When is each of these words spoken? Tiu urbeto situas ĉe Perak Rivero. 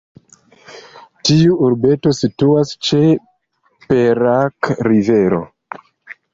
Tiu 1.29 1.57
urbeto 1.67 2.15
situas 2.21 2.73
ĉe 2.89 3.03
Perak 3.93 4.73
Rivero. 4.91 5.47